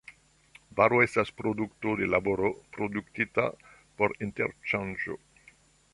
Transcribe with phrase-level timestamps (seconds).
[0.79, 3.45] Varo estas produkto de laboro, produktita
[4.01, 5.21] por interŝanĝo.